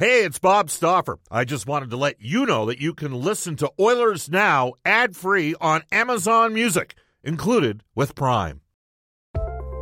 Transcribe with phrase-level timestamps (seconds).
[0.00, 1.18] Hey, it's Bob Stauffer.
[1.30, 5.14] I just wanted to let you know that you can listen to Oilers Now ad
[5.14, 8.62] free on Amazon Music, included with Prime.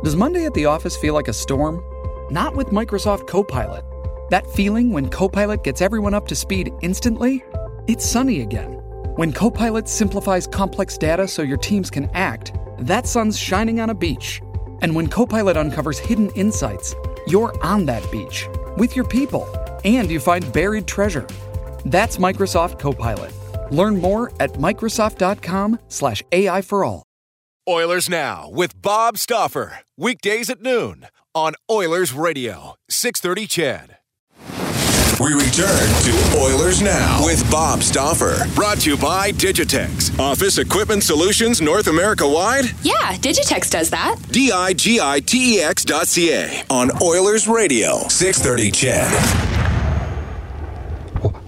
[0.03, 1.81] Does Monday at the office feel like a storm?
[2.29, 3.85] Not with Microsoft Copilot.
[4.29, 7.41] That feeling when Copilot gets everyone up to speed instantly?
[7.87, 8.73] It's sunny again.
[9.15, 13.95] When Copilot simplifies complex data so your teams can act, that sun's shining on a
[13.95, 14.41] beach.
[14.81, 16.93] And when Copilot uncovers hidden insights,
[17.25, 19.47] you're on that beach with your people
[19.85, 21.27] and you find buried treasure.
[21.85, 23.33] That's Microsoft Copilot.
[23.71, 27.03] Learn more at Microsoft.com/slash AI for all.
[27.67, 29.79] Oilers Now with Bob Stauffer.
[29.97, 33.95] Weekdays at noon on Oilers Radio, 630 CHED.
[35.19, 38.47] We return to Oilers Now with Bob Stauffer.
[38.55, 40.17] Brought to you by Digitex.
[40.17, 42.65] Office Equipment Solutions North America wide?
[42.81, 44.15] Yeah, Digitex does that.
[44.31, 49.58] D I G I T E X dot C A on Oilers Radio, 630 CHED.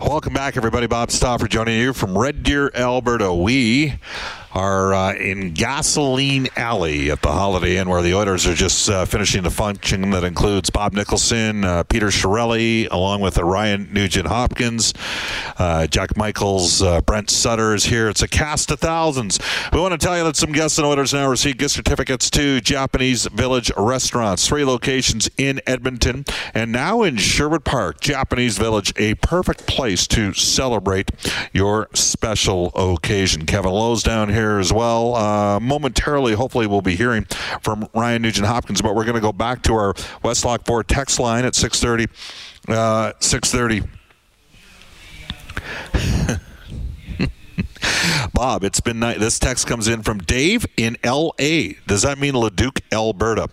[0.02, 0.88] Welcome back, everybody.
[0.88, 3.31] Bob Stauffer joining you from Red Deer, Alberta.
[3.31, 4.00] We
[4.53, 9.05] are uh, in Gasoline Alley at the Holiday Inn, where the Oilers are just uh,
[9.05, 14.94] finishing the function that includes Bob Nicholson, uh, Peter Chiarelli, along with Ryan Nugent Hopkins,
[15.57, 18.09] uh, Jack Michaels, uh, Brent Sutter is here.
[18.09, 19.39] It's a cast of thousands.
[19.72, 22.59] We want to tell you that some guests and Oilers now receive gift certificates to
[22.59, 28.02] Japanese Village restaurants, three locations in Edmonton and now in Sherwood Park.
[28.02, 31.09] Japanese Village, a perfect place to celebrate
[31.53, 33.45] your special occasion.
[33.45, 35.16] Kevin Lowe's down here here as well.
[35.16, 37.25] Uh, momentarily, hopefully, we'll be hearing
[37.61, 41.20] from Ryan Nugent Hopkins, but we're going to go back to our Westlock 4 text
[41.20, 42.11] line at 630.
[42.67, 44.00] Uh, 630.
[48.34, 49.20] Bob, it's been nice.
[49.20, 51.74] This text comes in from Dave in L.A.
[51.86, 53.50] Does that mean Leduc, Alberta?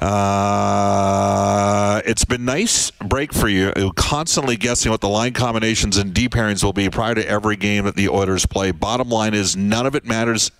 [0.00, 3.72] Uh, it's been nice break for you.
[3.94, 7.84] Constantly guessing what the line combinations and D pairings will be prior to every game
[7.84, 8.72] that the Oilers play.
[8.72, 10.50] Bottom line is none of it matters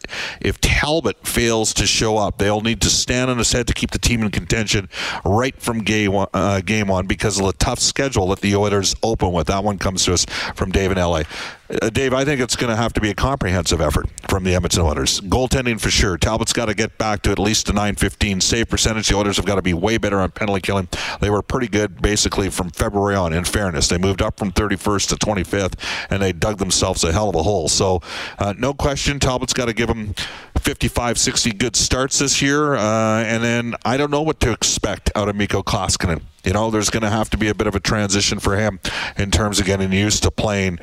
[0.40, 2.38] if Talbot fails to show up.
[2.38, 4.88] They'll need to stand on his head to keep the team in contention
[5.24, 8.94] right from game one, uh, game one because of the tough schedule that the Oilers
[9.02, 9.48] open with.
[9.48, 10.24] That one comes to us
[10.54, 11.24] from Dave in L.A.
[11.68, 14.54] Uh, Dave, I think it's going to have to be a comprehensive effort from the
[14.54, 15.20] Edmonton Oilers.
[15.20, 16.16] Goaltending for sure.
[16.16, 19.08] Talbot's got to get back to at least a 915 save percentage.
[19.08, 20.88] The Oilers have got to be way better on penalty killing.
[21.20, 23.88] They were pretty good basically from February on, in fairness.
[23.88, 27.42] They moved up from 31st to 25th, and they dug themselves a hell of a
[27.42, 27.68] hole.
[27.68, 28.00] So,
[28.38, 30.14] uh, no question, Talbot's got to give them
[30.60, 32.74] 55, 60 good starts this year.
[32.74, 36.22] Uh, and then I don't know what to expect out of Mikko Koskinen.
[36.44, 38.78] You know, there's going to have to be a bit of a transition for him
[39.16, 40.78] in terms of getting used to playing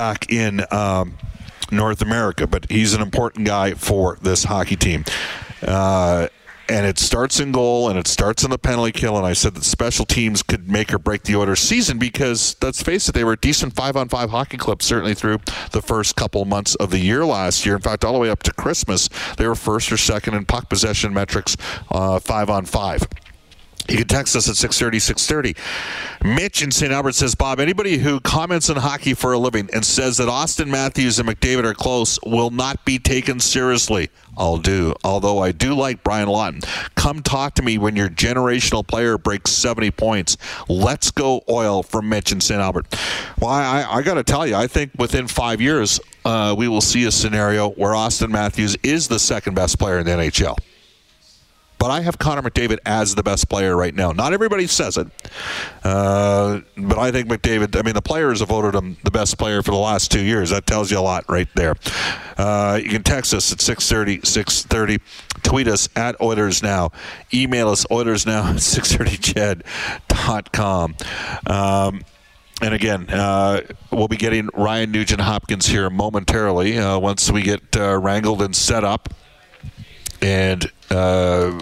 [0.00, 1.12] back in um,
[1.70, 5.04] North America, but he's an important guy for this hockey team.
[5.60, 6.26] Uh,
[6.70, 9.18] and it starts in goal and it starts in the penalty kill.
[9.18, 12.82] And I said that special teams could make or break the Oilers season because let's
[12.82, 15.40] face it, they were a decent five on five hockey club certainly through
[15.72, 17.74] the first couple months of the year last year.
[17.76, 20.70] In fact, all the way up to Christmas, they were first or second in puck
[20.70, 21.58] possession metrics,
[21.90, 23.06] uh, five on five.
[23.90, 26.34] You can text us at 630, 630.
[26.36, 26.92] Mitch in St.
[26.92, 30.68] Albert says, Bob, anybody who comments on hockey for a living and says that Auston
[30.68, 34.08] Matthews and McDavid are close will not be taken seriously.
[34.38, 34.94] I'll do.
[35.02, 36.60] Although I do like Brian Lawton.
[36.94, 40.36] Come talk to me when your generational player breaks 70 points.
[40.68, 42.60] Let's go oil from Mitch in St.
[42.60, 42.96] Albert.
[43.40, 46.80] Well, I, I got to tell you, I think within five years, uh, we will
[46.80, 50.56] see a scenario where Auston Matthews is the second best player in the NHL
[51.80, 54.12] but I have Connor McDavid as the best player right now.
[54.12, 55.06] Not everybody says it,
[55.82, 57.74] uh, but I think McDavid.
[57.74, 60.50] I mean, the players have voted him the best player for the last two years.
[60.50, 61.76] That tells you a lot right there.
[62.36, 65.02] Uh, you can text us at 630, 630.
[65.42, 66.92] Tweet us at Oilers Now.
[67.32, 70.96] Email us Oilers Now at 630ched.com.
[71.46, 72.02] Um,
[72.60, 77.74] and again, uh, we'll be getting Ryan Nugent Hopkins here momentarily uh, once we get
[77.74, 79.08] uh, wrangled and set up
[80.22, 81.58] and uh,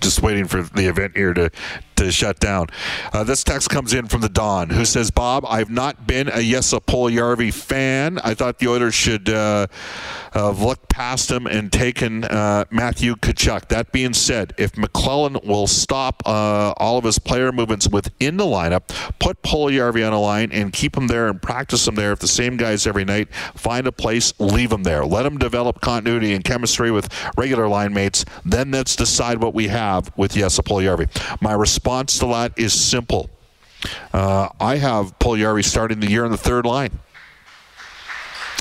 [0.00, 1.50] just waiting for the event here to
[1.98, 2.68] to shut down.
[3.12, 6.42] Uh, this text comes in from the Don, who says, "Bob, I've not been a
[6.42, 8.18] Jesse Puljujarvi fan.
[8.22, 9.66] I thought the Oilers should uh,
[10.32, 13.68] have looked past him and taken uh, Matthew Tkachuk.
[13.68, 18.44] That being said, if McLellan will stop uh, all of his player movements within the
[18.44, 22.12] lineup, put Puljujarvi on a line and keep him there and practice him there.
[22.12, 25.04] If the same guys every night, find a place, leave him there.
[25.04, 28.24] Let him develop continuity and chemistry with regular line mates.
[28.44, 31.42] Then let's decide what we have with Jesse Puljujarvi.
[31.42, 33.30] My response to that is simple.
[34.12, 36.98] Uh, I have Puljujarvi starting the year on the third line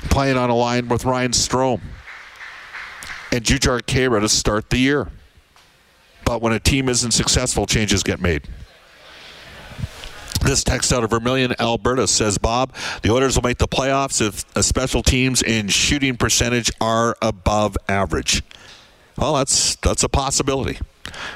[0.10, 1.82] playing on a line with Ryan Strome
[3.32, 5.12] and Jujhar Khaira to start the year.
[6.24, 8.48] But when a team isn't successful, changes get made.
[10.44, 14.66] This text out of Vermilion, Alberta says, Bob, the Oilers will make the playoffs if
[14.66, 18.44] special teams in shooting percentage are above average.
[19.18, 20.78] Well, that's that's a possibility.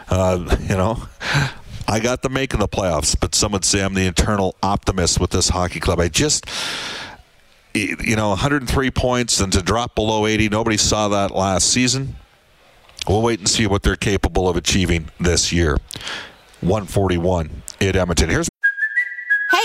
[0.08, 1.04] Uh, you know,
[1.92, 5.32] I got them making the playoffs, but some would say I'm the eternal optimist with
[5.32, 6.00] this hockey club.
[6.00, 6.46] I just,
[7.74, 12.16] you know, 103 points and to drop below 80, nobody saw that last season.
[13.08, 15.78] We'll wait and see what they're capable of achieving this year.
[16.62, 18.30] 141 in Edmonton.
[18.30, 18.48] Here's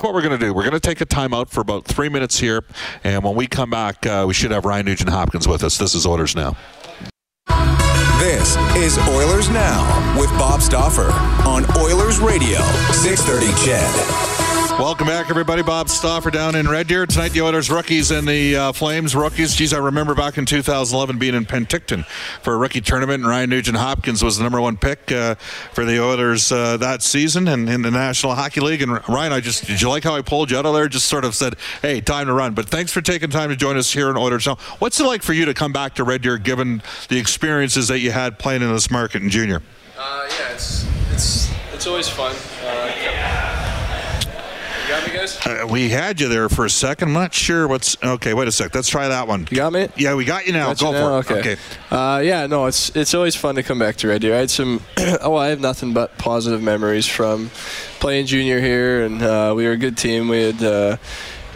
[0.00, 0.54] What we're going to do.
[0.54, 2.64] We're going to take a timeout for about three minutes here,
[3.02, 5.76] and when we come back, uh, we should have Ryan Nugent Hopkins with us.
[5.76, 6.56] This is Oilers Now.
[8.20, 11.10] This is Oilers Now with Bob Stauffer
[11.48, 12.58] on Oilers Radio,
[12.92, 14.47] 630 CHED.
[14.78, 15.64] Welcome back, everybody.
[15.64, 17.04] Bob Stauffer down in Red Deer.
[17.04, 19.56] Tonight, the Oilers rookies and the uh, Flames rookies.
[19.56, 22.06] Geez, I remember back in 2011 being in Penticton
[22.42, 25.34] for a rookie tournament, and Ryan Nugent Hopkins was the number one pick uh,
[25.72, 28.80] for the Oilers uh, that season and in the National Hockey League.
[28.80, 30.86] And Ryan, I just did you like how I pulled you out of there?
[30.86, 33.76] Just sort of said, "Hey, time to run." But thanks for taking time to join
[33.76, 34.46] us here in Oilers.
[34.46, 37.88] Now, what's it like for you to come back to Red Deer, given the experiences
[37.88, 39.60] that you had playing in this market in junior?
[39.98, 42.36] Uh, yeah, it's it's it's always fun.
[45.08, 45.46] Uh, you got me, guys?
[45.46, 47.08] Uh, we had you there for a second.
[47.08, 47.96] I'm not sure what's.
[48.02, 48.74] Okay, wait a sec.
[48.74, 49.46] Let's try that one.
[49.50, 49.88] You got me?
[49.96, 50.66] Yeah, we got you now.
[50.68, 51.22] Got Go you now?
[51.22, 51.38] for it.
[51.38, 51.56] Okay.
[51.90, 54.34] Uh, yeah, no, it's it's always fun to come back to Red Deer.
[54.34, 54.80] I had some.
[55.20, 57.50] oh, I have nothing but positive memories from
[58.00, 60.28] playing junior here, and uh, we were a good team.
[60.28, 60.98] We had.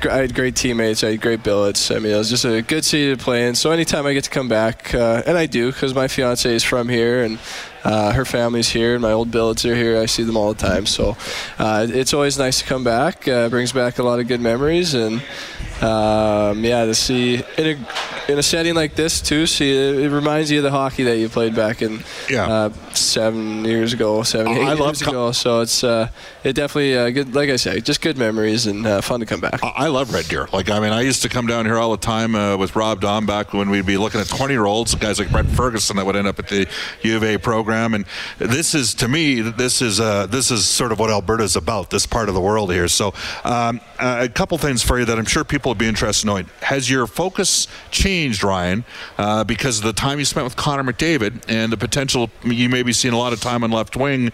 [0.07, 1.05] I had great teammates.
[1.05, 1.91] I had great billets.
[1.91, 3.55] I mean, it was just a good city to play in.
[3.55, 6.65] So anytime I get to come back, uh, and I do, because my fiance is
[6.65, 7.39] from here, and
[7.85, 10.01] uh, her family's here, and my old billets are here.
[10.01, 10.87] I see them all the time.
[10.87, 11.17] So
[11.59, 13.27] uh, it's always nice to come back.
[13.29, 15.23] Uh, brings back a lot of good memories, and
[15.83, 19.47] um, yeah, to see in a in a setting like this too.
[19.47, 22.47] See, it, it reminds you of the hockey that you played back in Yeah.
[22.47, 25.33] uh, seven years ago, seven Oh, eight I years ago.
[25.33, 26.09] So it's uh,
[26.45, 27.35] it definitely uh, good.
[27.35, 29.61] Like I say, just good memories and uh, fun to come back.
[29.63, 30.49] I love Red Deer.
[30.53, 33.01] Like, I mean, I used to come down here all the time uh, with Rob
[33.01, 36.07] Daum back when we'd be looking at 20 year olds, guys like Brett Ferguson that
[36.07, 36.69] would end up at the
[37.03, 37.95] U of A program.
[37.95, 38.05] And
[38.39, 42.07] this is, to me, this is uh, this is sort of what Alberta's about, this
[42.07, 42.87] part of the world here.
[42.87, 43.15] So,
[43.45, 46.47] um, uh, a couple things for you that I'm sure people be interested in knowing.
[46.63, 48.85] Has your focus changed, Ryan,
[49.19, 52.83] uh, because of the time you spent with Connor McDavid and the potential you may
[52.83, 54.33] be seeing a lot of time on left wing?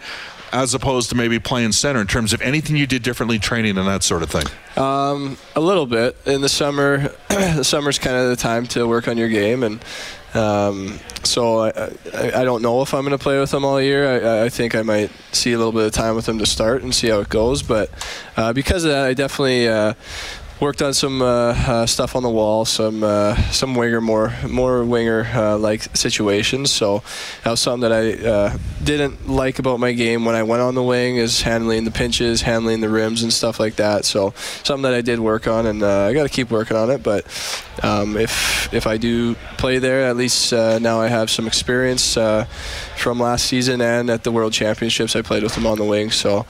[0.50, 3.86] As opposed to maybe playing center, in terms of anything you did differently, training and
[3.86, 4.46] that sort of thing.
[4.82, 7.12] Um, a little bit in the summer.
[7.28, 9.84] the summer's kind of the time to work on your game, and
[10.34, 11.70] um, so I,
[12.14, 14.26] I, I don't know if I'm going to play with him all year.
[14.26, 16.82] I, I think I might see a little bit of time with him to start
[16.82, 17.62] and see how it goes.
[17.62, 17.90] But
[18.36, 19.68] uh, because of that, I definitely.
[19.68, 19.94] Uh,
[20.60, 24.84] Worked on some uh, uh, stuff on the wall, some uh, some winger more more
[24.84, 26.72] winger like situations.
[26.72, 27.04] So
[27.44, 30.82] that was something that I didn't like about my game when I went on the
[30.82, 34.04] wing is handling the pinches, handling the rims and stuff like that.
[34.04, 34.34] So
[34.64, 37.04] something that I did work on, and I got to keep working on it.
[37.04, 37.24] But
[37.84, 43.20] um, if if I do play there, at least now I have some experience from
[43.20, 45.14] last season and at the World Championships.
[45.14, 46.46] I played with him on the wing, so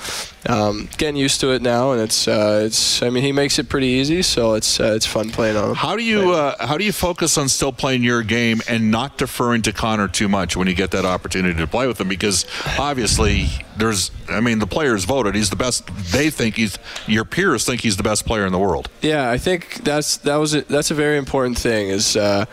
[0.46, 3.02] um, getting used to it now, and it's uh, it's.
[3.02, 5.74] I mean, he makes it pretty easy, so it's uh, it's fun playing on him.
[5.74, 9.18] How do you uh, how do you focus on still playing your game and not
[9.18, 12.08] deferring to Connor too much when you get that opportunity to play with him?
[12.08, 12.46] Because
[12.78, 15.86] obviously, there's I mean the players voted he's the best.
[16.12, 18.88] They think he's your peers think he's the best player in the world.
[19.02, 21.88] Yeah, I think that's that was a, that's a very important thing.
[21.88, 22.46] Is uh,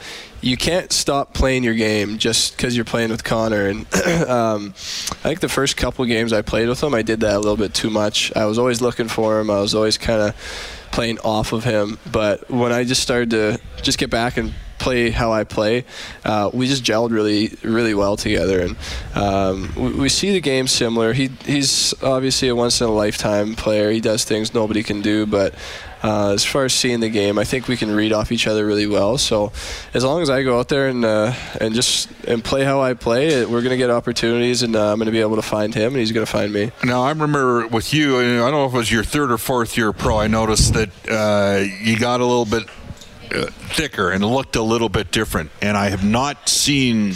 [0.46, 3.66] you can't stop playing your game just because you're playing with Connor.
[3.68, 3.88] And
[4.30, 7.40] um, I think the first couple games I played with him, I did that a
[7.40, 8.32] little bit too much.
[8.36, 9.50] I was always looking for him.
[9.50, 10.36] I was always kind of
[10.92, 11.98] playing off of him.
[12.12, 15.84] But when I just started to just get back and play how I play.
[16.24, 18.76] Uh, we just gelled really, really well together, and
[19.16, 21.14] um, we, we, see the game similar.
[21.14, 23.90] He he's obviously a once in a lifetime player.
[23.90, 25.56] He does things nobody can do, but.
[26.06, 28.64] Uh, as far as seeing the game, I think we can read off each other
[28.64, 29.18] really well.
[29.18, 29.52] So,
[29.92, 32.94] as long as I go out there and uh, and just and play how I
[32.94, 35.74] play, we're going to get opportunities, and uh, I'm going to be able to find
[35.74, 36.72] him, and he's going to find me.
[36.84, 39.78] Now, I remember with you, I don't know if it was your third or fourth
[39.78, 40.20] year pro.
[40.20, 42.70] I noticed that uh, you got a little bit
[43.34, 45.50] uh, thicker and looked a little bit different.
[45.62, 47.14] And I have not seen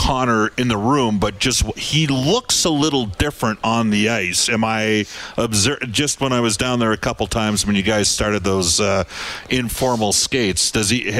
[0.00, 4.48] Connor in the room, but just he looks a little different on the ice.
[4.48, 5.04] Am I
[5.36, 8.80] observe just when I was down there a couple times when you guys started those
[8.80, 9.04] uh,
[9.50, 10.70] informal skates?
[10.70, 11.12] Does he?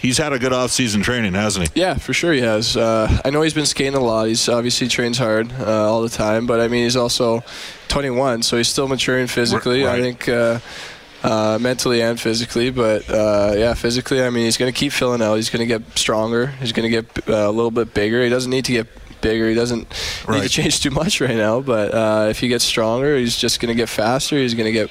[0.00, 1.80] He's had a good off-season training, hasn't he?
[1.80, 2.76] Yeah, for sure he has.
[2.76, 4.28] Uh, I know he's been skating a lot.
[4.28, 7.42] He's obviously trains hard uh, all the time, but I mean he's also
[7.88, 9.82] 21, so he's still maturing physically.
[9.82, 9.98] Right.
[9.98, 10.28] I think.
[11.24, 12.68] Uh, mentally and physically.
[12.68, 15.36] But uh, yeah, physically, I mean, he's going to keep filling out.
[15.36, 16.48] He's going to get stronger.
[16.48, 18.22] He's going to get uh, a little bit bigger.
[18.22, 18.88] He doesn't need to get
[19.24, 19.48] bigger.
[19.48, 19.88] He doesn't
[20.28, 20.42] right.
[20.42, 21.60] need to change too much right now.
[21.60, 24.36] But uh, if he gets stronger, he's just going to get faster.
[24.36, 24.90] He's going to get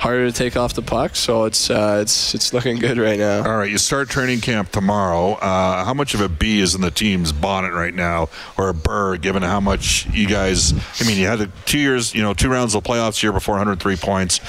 [0.00, 1.14] harder to take off the puck.
[1.14, 3.44] So it's uh, it's it's looking good right now.
[3.44, 5.34] All right, you start training camp tomorrow.
[5.34, 8.74] Uh, how much of a B is in the team's bonnet right now, or a
[8.74, 10.72] burr, given how much you guys?
[11.00, 13.96] I mean, you had two years, you know, two rounds of playoffs year before 103
[13.96, 14.40] points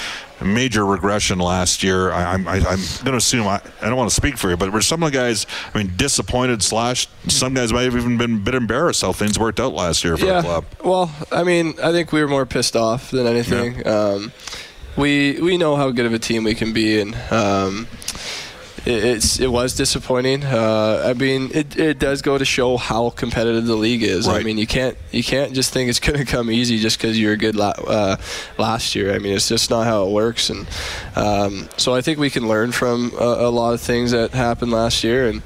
[0.43, 2.11] major regression last year.
[2.11, 4.57] I, I'm, I, am going to assume I, I don't want to speak for you,
[4.57, 8.17] but were some of the guys, I mean, disappointed slash some guys might have even
[8.17, 10.65] been a bit embarrassed how things worked out last year for yeah, the club.
[10.83, 13.79] Well, I mean, I think we were more pissed off than anything.
[13.79, 13.91] Yeah.
[13.91, 14.33] Um,
[14.97, 17.87] we we know how good of a team we can be, and um,
[18.85, 20.43] it, it's it was disappointing.
[20.43, 24.27] Uh, I mean, it, it does go to show how competitive the league is.
[24.27, 24.41] Right.
[24.41, 27.17] I mean, you can't you can't just think it's going to come easy just because
[27.17, 28.17] you were good la- uh,
[28.57, 29.13] last year.
[29.13, 30.49] I mean, it's just not how it works.
[30.49, 30.67] And
[31.15, 34.71] um, so I think we can learn from a, a, lot of things that happened
[34.71, 35.41] last year, and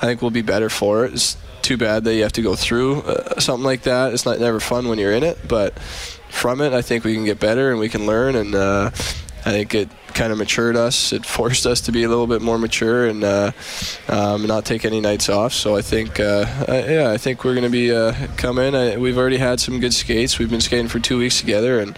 [0.00, 1.12] I think we'll be better for it.
[1.12, 4.14] It's too bad that you have to go through uh, something like that.
[4.14, 5.78] It's not never fun when you're in it, but
[6.30, 8.90] from it, I think we can get better and we can learn and uh,
[9.48, 11.10] I think it kind of matured us.
[11.10, 13.52] It forced us to be a little bit more mature and uh,
[14.06, 15.54] um, not take any nights off.
[15.54, 19.00] So I think, uh, yeah, I think we're going to be uh, coming.
[19.00, 20.38] We've already had some good skates.
[20.38, 21.96] We've been skating for two weeks together, and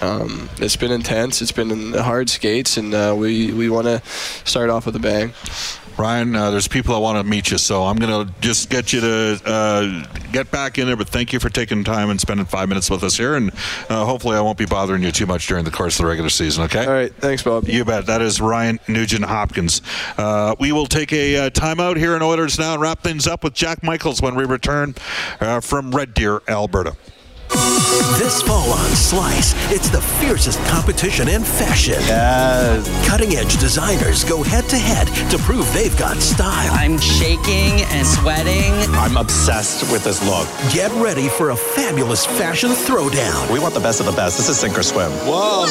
[0.00, 1.42] um, it's been intense.
[1.42, 4.00] It's been hard skates, and uh, we we want to
[4.46, 5.34] start off with a bang.
[5.98, 8.92] Ryan, uh, there's people that want to meet you, so I'm going to just get
[8.92, 10.96] you to uh, get back in there.
[10.96, 13.50] But thank you for taking time and spending five minutes with us here, and
[13.88, 16.28] uh, hopefully I won't be bothering you too much during the course of the regular
[16.28, 16.64] season.
[16.64, 16.84] Okay.
[16.84, 17.14] All right.
[17.14, 17.66] Thanks, Bob.
[17.66, 18.06] You bet.
[18.06, 19.80] That is Ryan Nugent Hopkins.
[20.18, 23.42] Uh, we will take a uh, timeout here in Oilers now and wrap things up
[23.42, 24.94] with Jack Michaels when we return
[25.40, 26.94] uh, from Red Deer, Alberta.
[28.18, 32.00] This fall on Slice, it's the fiercest competition in fashion.
[32.00, 32.86] Yes.
[33.06, 36.72] Cutting edge designers go head to head to prove they've got style.
[36.72, 38.72] I'm shaking and sweating.
[38.94, 40.48] I'm obsessed with this look.
[40.72, 43.50] Get ready for a fabulous fashion throwdown.
[43.52, 44.38] We want the best of the best.
[44.38, 45.10] This is sink or swim.
[45.24, 45.66] Whoa.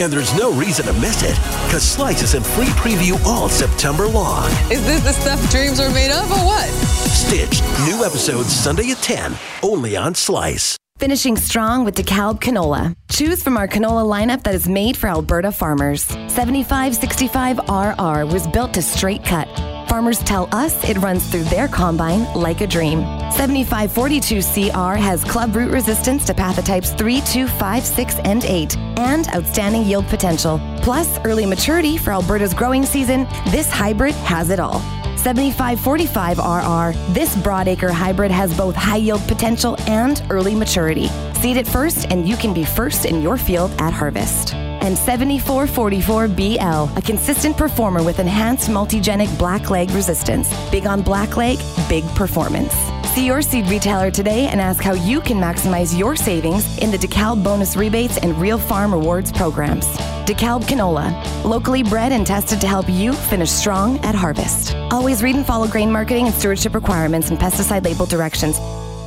[0.00, 1.36] And there's no reason to miss it,
[1.66, 4.50] because Slice is in free preview all September long.
[4.70, 6.68] Is this the stuff dreams are made of, or what?
[6.68, 7.62] Stitched.
[7.86, 10.76] New episodes Sunday at 10, only on Slice.
[10.98, 12.92] Finishing strong with DeKalb canola.
[13.08, 16.08] Choose from our canola lineup that is made for Alberta farmers.
[16.08, 19.46] 7565RR was built to straight cut.
[19.88, 23.02] Farmers tell us it runs through their combine like a dream.
[23.30, 29.84] 7542CR has club root resistance to pathotypes 3, 2, 5, 6, and 8, and outstanding
[29.84, 30.60] yield potential.
[30.82, 34.82] Plus, early maturity for Alberta's growing season, this hybrid has it all.
[35.18, 36.94] 7545RR.
[37.12, 41.08] This broadacre hybrid has both high yield potential and early maturity.
[41.34, 44.54] Seed it first, and you can be first in your field at harvest.
[44.54, 50.48] And 7444BL, a consistent performer with enhanced multigenic blackleg resistance.
[50.70, 51.58] Big on blackleg,
[51.88, 52.72] big performance.
[53.14, 56.96] See your seed retailer today and ask how you can maximize your savings in the
[56.96, 59.86] DeKalb bonus rebates and Real Farm Rewards programs.
[60.28, 61.08] DeKalb canola,
[61.42, 64.74] locally bred and tested to help you finish strong at harvest.
[64.90, 68.58] Always read and follow grain marketing and stewardship requirements and pesticide label directions.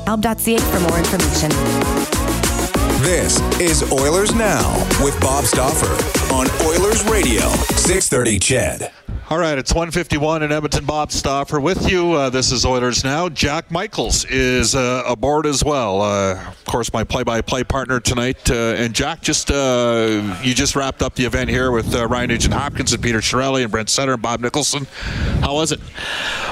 [0.08, 1.52] Alb.ca for more information.
[3.04, 5.94] This is Oilers Now with Bob Stauffer
[6.34, 8.92] on Oilers Radio, 630 CHED.
[9.32, 10.84] All right, it's 151 in Edmonton.
[10.84, 12.12] Bob Stauffer with you.
[12.12, 13.30] Uh, this is Oilers Now.
[13.30, 16.02] Jack Michaels is uh, aboard as well.
[16.02, 18.52] Uh, of course, my play-by-play partner tonight.
[18.52, 22.28] Uh, and Jack, just uh, you just wrapped up the event here with uh, Ryan
[22.28, 24.86] Nugent Hopkins and Peter Chiarelli and Brent Sutter and Bob Nicholson.
[25.40, 25.80] How was it?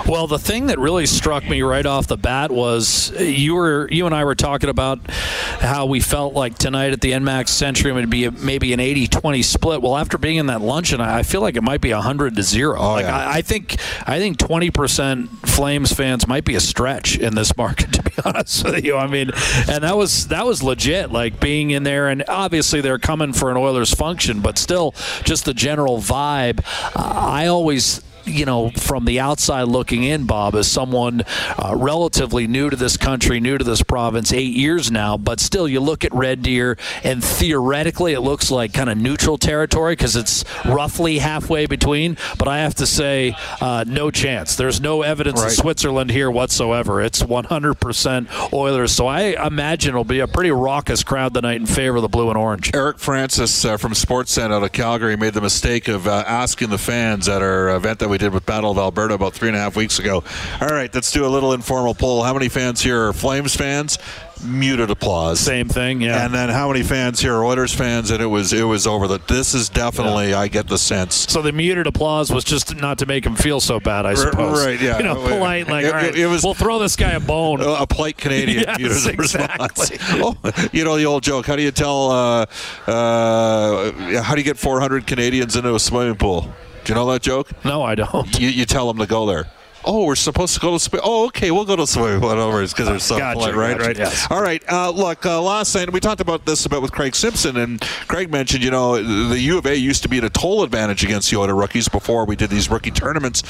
[0.08, 4.06] Well, the thing that really struck me right off the bat was you were you
[4.06, 8.10] and I were talking about how we felt like tonight at the ENMAX Centrium would
[8.10, 9.82] be a, maybe an 80-20 split.
[9.82, 12.69] Well, after being in that luncheon, I feel like it might be 100 to 0
[12.74, 12.80] zero.
[12.80, 13.18] Oh, like yeah.
[13.18, 17.56] I, I think I think twenty percent Flames fans might be a stretch in this
[17.58, 17.94] market.
[17.94, 19.32] To be honest with you, I mean,
[19.68, 21.12] and that was that was legit.
[21.12, 25.46] Like being in there, and obviously they're coming for an Oilers function, but still, just
[25.46, 26.60] the general vibe.
[26.96, 31.24] Uh, I always you know, from the outside looking in, Bob, as someone
[31.58, 35.68] uh, relatively new to this country, new to this province, eight years now, but still,
[35.68, 40.16] you look at Red Deer, and theoretically, it looks like kind of neutral territory because
[40.16, 42.18] it's roughly halfway between.
[42.38, 44.56] But I have to say, uh, no chance.
[44.56, 45.48] There's no evidence Right.
[45.48, 47.02] of Switzerland here whatsoever.
[47.02, 48.92] It's 100% Oilers.
[48.92, 52.30] So I imagine it'll be a pretty raucous crowd tonight in favor of the blue
[52.30, 52.72] and orange.
[52.74, 56.78] Eric Francis uh, from Sportsnet out of Calgary made the mistake of uh, asking the
[56.78, 59.60] fans at our event that we did with Battle of Alberta about three and a
[59.60, 60.24] half weeks ago.
[60.62, 62.22] All right, let's do a little informal poll.
[62.24, 63.98] How many fans here are Flames fans?
[64.46, 65.38] Muted applause.
[65.38, 66.24] Same thing, yeah.
[66.24, 68.10] And then how many fans here are Oilers fans?
[68.10, 69.06] And it was it was over.
[69.06, 71.26] The this is definitely I get the sense.
[71.30, 74.66] So the muted applause was just not to make him feel so bad, I suppose.
[74.66, 74.98] right, yeah.
[74.98, 77.60] You know, polite, like, It- all right, it was- we'll throw this guy a bone.
[77.62, 79.98] A polite Canadian Yes, muted exactly.
[79.98, 80.10] response.
[80.22, 81.46] Oh, you know the old joke.
[81.46, 82.10] How do you tell?
[82.10, 82.46] Uh,
[82.88, 86.48] uh, how do you get 400 Canadians into a swimming pool?
[86.90, 87.52] Do you know that joke?
[87.64, 88.40] No, I don't.
[88.40, 89.46] You, you tell them to go there.
[89.86, 91.06] Oh, we're supposed to go to swimming.
[91.06, 92.20] Oh, okay, we'll go to swimming.
[92.20, 93.78] Whatever, it's because they're so Gotcha, polite, right?
[93.78, 93.98] gotcha, right.
[93.98, 94.28] yes.
[94.32, 94.64] All right.
[94.68, 97.80] Uh, look, uh, last night we talked about this a bit with Craig Simpson, and
[98.08, 98.96] Craig mentioned, you know,
[99.30, 101.88] the U of A used to be at a toll advantage against the Oilers rookies
[101.88, 103.44] before we did these rookie tournaments,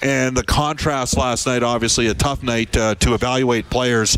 [0.00, 4.16] and the contrast last night, obviously, a tough night uh, to evaluate players.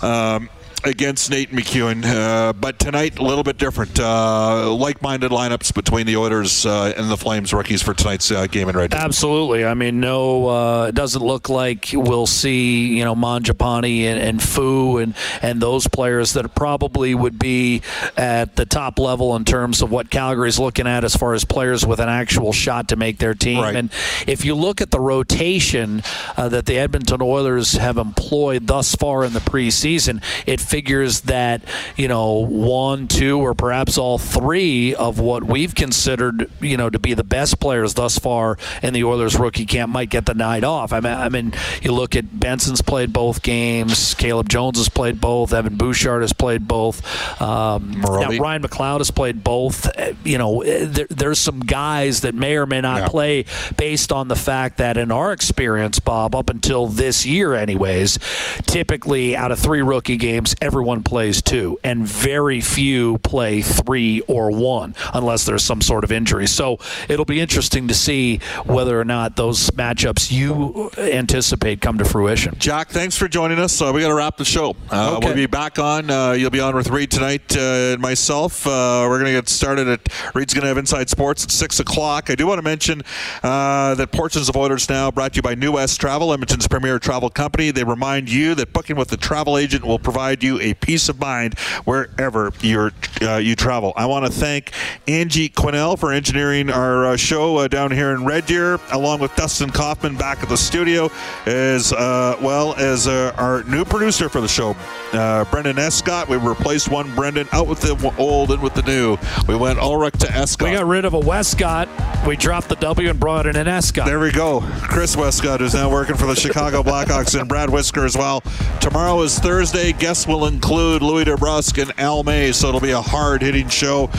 [0.00, 0.48] Um,
[0.86, 3.98] Against Nate McEwen, uh, but tonight a little bit different.
[3.98, 8.68] Uh, like-minded lineups between the Oilers uh, and the Flames rookies for tonight's uh, game
[8.68, 8.92] in Red.
[8.92, 9.64] Absolutely.
[9.64, 14.42] I mean, no, uh, it doesn't look like we'll see, you know, Mangiapane and, and
[14.42, 17.80] Foo and, and those players that probably would be
[18.18, 21.86] at the top level in terms of what Calgary's looking at as far as players
[21.86, 23.60] with an actual shot to make their team.
[23.60, 23.74] Right.
[23.74, 23.90] And
[24.26, 26.02] if you look at the rotation
[26.36, 31.62] uh, that the Edmonton Oilers have employed thus far in the preseason, it figures that,
[31.96, 36.98] you know, one, two, or perhaps all three of what we've considered, you know, to
[36.98, 40.64] be the best players thus far in the Oilers rookie camp might get the night
[40.64, 40.92] off.
[40.92, 45.20] I mean, I mean, you look at Benson's played both games, Caleb Jones has played
[45.20, 47.00] both, Evan Bouchard has played both,
[47.40, 49.88] um, now Ryan McLeod has played both.
[50.24, 53.08] You know, there, there's some guys that may or may not Yeah.
[53.08, 53.44] play
[53.76, 58.18] based on the fact that in our experience, Bob, up until this year, anyways,
[58.66, 64.50] typically out of three rookie games, everyone plays two, and very few play three or
[64.50, 66.46] one unless there's some sort of injury.
[66.46, 72.04] So it'll be interesting to see whether or not those matchups you anticipate come to
[72.04, 72.54] fruition.
[72.58, 73.80] Jack, thanks for joining us.
[73.80, 74.76] Uh, we got to wrap the show.
[74.90, 75.26] Uh, Okay.
[75.26, 76.10] We'll be back on.
[76.10, 78.66] Uh, you'll be on with Reid tonight uh, and myself.
[78.66, 81.80] Uh, we're going to get started at Reid's going to have Inside Sports at 6
[81.80, 82.30] o'clock.
[82.30, 83.02] I do want to mention
[83.42, 86.98] uh, that Portions of Oilers Now brought to you by New West Travel, Edmonton's premier
[86.98, 87.70] travel company.
[87.70, 91.18] They remind you that booking with a travel agent will provide you a peace of
[91.18, 93.92] mind wherever you're, uh, you travel.
[93.96, 94.72] I want to thank
[95.08, 99.34] Angie Quinnell for engineering our uh, show uh, down here in Red Deer, along with
[99.34, 101.10] Dustin Kaufman back at the studio,
[101.46, 104.76] as uh, well as uh, our new producer for the show,
[105.12, 106.28] uh, Brendan Escott.
[106.28, 109.16] We replaced one Brendan out with the old and with the new.
[109.48, 110.68] We went Ulrich to Escott.
[110.68, 111.88] We got rid of a Westcott.
[112.26, 114.06] We dropped the W and brought in an Escott.
[114.06, 114.60] There we go.
[114.82, 118.42] Chris Westcott is now working for the Chicago Blackhawks and Brad Whisker as well.
[118.80, 119.92] Tomorrow is Thursday.
[119.92, 124.10] Guests will include Louie DeBrusk and Al May, so it'll be a hard-hitting show.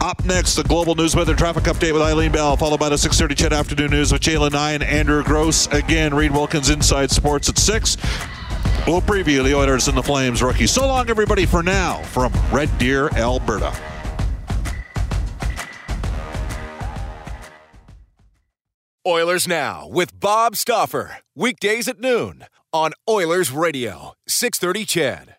[0.00, 3.36] Up next, the global news weather traffic update with Eileen Bell, followed by the 6:30
[3.36, 5.68] CHED afternoon news with Jalen Nye and Andrew Gross.
[5.68, 7.96] Again, Reid Wilkins Inside Sports at six.
[8.86, 10.66] We'll preview the Oilers and the Flames rookie.
[10.66, 13.72] So long, everybody, for now from Red Deer, Alberta.
[19.06, 21.18] Oilers Now with Bob Stauffer.
[21.36, 25.36] Weekdays at noon on Oilers Radio, 630 CHED.